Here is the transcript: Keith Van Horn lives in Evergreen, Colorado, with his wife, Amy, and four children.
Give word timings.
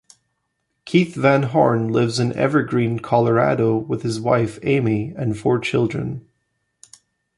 Keith 0.83 1.13
Van 1.13 1.43
Horn 1.43 1.89
lives 1.89 2.19
in 2.19 2.33
Evergreen, 2.33 2.97
Colorado, 3.01 3.77
with 3.77 4.01
his 4.01 4.19
wife, 4.19 4.57
Amy, 4.63 5.13
and 5.15 5.37
four 5.37 5.59
children. 5.59 6.27